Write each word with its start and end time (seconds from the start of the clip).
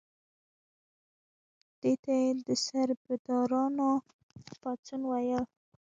دې 1.81 1.93
ته 2.03 2.13
یې 2.21 2.29
د 2.47 2.47
سربدارانو 2.65 3.89
پاڅون 4.61 5.01
ویل. 5.09 5.43